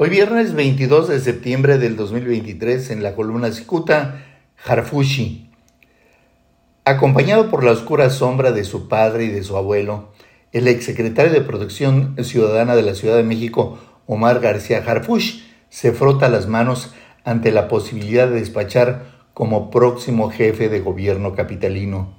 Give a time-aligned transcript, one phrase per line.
[0.00, 4.22] Hoy viernes 22 de septiembre del 2023 en la columna Cicuta,
[4.64, 5.50] Harfushi.
[6.84, 10.12] Acompañado por la oscura sombra de su padre y de su abuelo,
[10.52, 16.28] el exsecretario de Protección Ciudadana de la Ciudad de México, Omar García Harfush, se frota
[16.28, 16.94] las manos
[17.24, 19.02] ante la posibilidad de despachar
[19.34, 22.14] como próximo jefe de gobierno capitalino.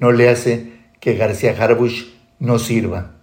[0.00, 2.06] No le hace que García Harfush
[2.40, 3.15] no sirva.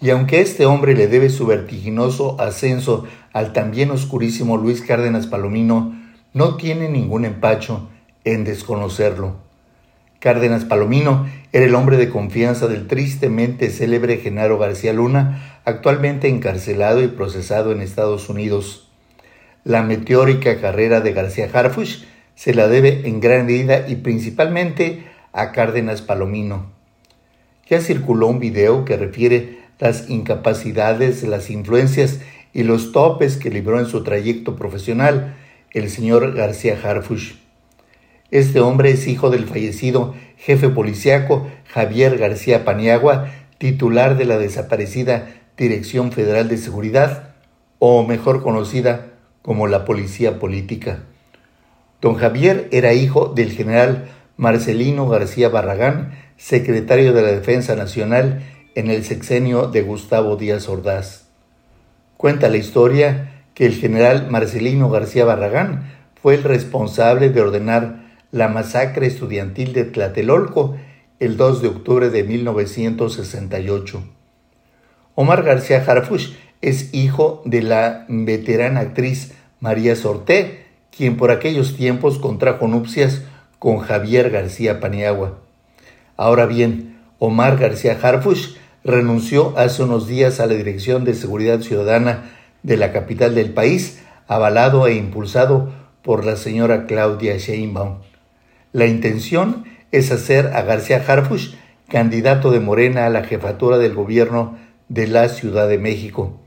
[0.00, 5.94] Y aunque este hombre le debe su vertiginoso ascenso al también oscurísimo Luis Cárdenas Palomino,
[6.32, 7.88] no tiene ningún empacho
[8.24, 9.36] en desconocerlo.
[10.18, 17.02] Cárdenas Palomino era el hombre de confianza del tristemente célebre Genaro García Luna, actualmente encarcelado
[17.02, 18.90] y procesado en Estados Unidos.
[19.64, 22.04] La meteórica carrera de García Harfush
[22.34, 26.66] se la debe en gran medida y principalmente a Cárdenas Palomino.
[27.68, 32.20] Ya circuló un video que refiere las incapacidades, las influencias
[32.52, 35.34] y los topes que libró en su trayecto profesional
[35.72, 37.34] el señor García Harfush.
[38.30, 45.34] Este hombre es hijo del fallecido jefe policiaco Javier García Paniagua, titular de la desaparecida
[45.56, 47.34] Dirección Federal de Seguridad,
[47.78, 49.08] o mejor conocida
[49.42, 51.00] como la Policía Política.
[52.00, 58.42] Don Javier era hijo del general Marcelino García Barragán, secretario de la Defensa Nacional
[58.74, 61.26] en el sexenio de Gustavo Díaz Ordaz.
[62.16, 68.48] Cuenta la historia que el general Marcelino García Barragán fue el responsable de ordenar la
[68.48, 70.76] masacre estudiantil de Tlatelolco
[71.18, 74.02] el 2 de octubre de 1968.
[75.14, 82.18] Omar García Harfush es hijo de la veterana actriz María Sorté, quien por aquellos tiempos
[82.18, 83.22] contrajo nupcias
[83.58, 85.38] con Javier García Paniagua.
[86.16, 92.30] Ahora bien, Omar García Harfush renunció hace unos días a la Dirección de Seguridad Ciudadana
[92.62, 95.70] de la capital del país, avalado e impulsado
[96.02, 97.98] por la señora Claudia Sheinbaum.
[98.72, 101.56] La intención es hacer a García Harfush
[101.90, 104.56] candidato de Morena a la jefatura del gobierno
[104.88, 106.40] de la Ciudad de México.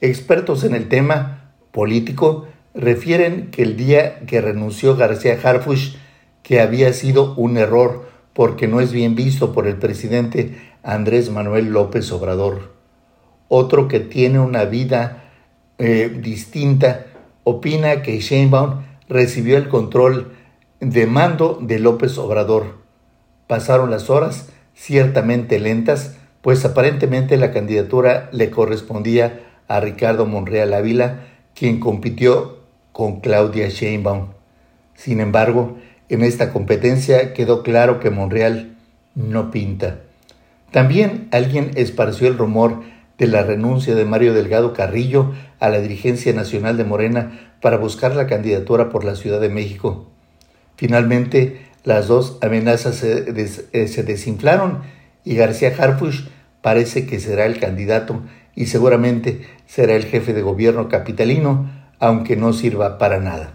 [0.00, 5.94] Expertos en el tema político refieren que el día que renunció García Harfush,
[6.42, 11.70] que había sido un error porque no es bien visto por el presidente Andrés Manuel
[11.70, 12.74] López Obrador.
[13.48, 15.24] Otro que tiene una vida
[15.78, 17.06] eh, distinta
[17.44, 20.32] opina que Sheinbaum recibió el control
[20.80, 22.78] de mando de López Obrador.
[23.46, 31.26] Pasaron las horas ciertamente lentas, pues aparentemente la candidatura le correspondía a Ricardo Monreal Ávila,
[31.54, 32.58] quien compitió
[32.92, 34.28] con Claudia Sheinbaum.
[34.94, 35.76] Sin embargo,
[36.08, 38.76] en esta competencia quedó claro que Monreal
[39.14, 40.00] no pinta.
[40.70, 42.82] También alguien esparció el rumor
[43.18, 48.16] de la renuncia de Mario Delgado Carrillo a la dirigencia nacional de Morena para buscar
[48.16, 50.10] la candidatura por la Ciudad de México.
[50.76, 53.30] Finalmente, las dos amenazas se,
[53.72, 54.80] eh, desinflaron
[55.24, 56.26] y García Harfush
[56.60, 58.22] parece que será el candidato
[58.56, 63.54] y seguramente será el jefe de gobierno capitalino, aunque no sirva para nada.